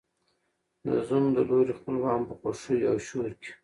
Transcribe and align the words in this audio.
د 0.85 0.87
زوم 1.07 1.25
د 1.35 1.37
لوري 1.49 1.73
خپلوان 1.79 2.19
په 2.27 2.33
خوښیو 2.39 2.89
او 2.91 2.97
شور 3.07 3.31
کې 3.41 3.51